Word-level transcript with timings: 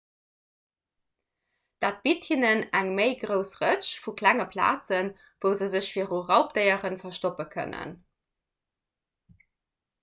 dat 1.83 1.97
bitt 2.05 2.23
hinnen 2.29 2.61
eng 2.79 2.89
méi 2.99 3.13
grouss 3.23 3.53
rëtsch 3.61 3.91
vu 4.05 4.15
klenge 4.21 4.47
plazen 4.55 5.13
wou 5.43 5.53
se 5.61 5.69
sech 5.75 5.91
viru 5.99 6.19
raubdéiere 6.33 6.93
verstoppe 7.05 7.47
kënnen 7.55 7.97